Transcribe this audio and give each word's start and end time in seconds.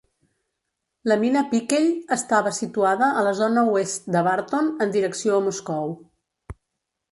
La 1.11 1.17
mina 1.23 1.43
Pickell 1.51 1.85
estava 2.15 2.55
situada 2.61 3.11
a 3.21 3.27
la 3.29 3.35
zona 3.41 3.67
oest 3.75 4.11
de 4.17 4.25
Barton 4.31 4.75
en 4.87 4.97
direcció 4.99 5.37
a 5.39 5.45
Moscou. 5.51 5.97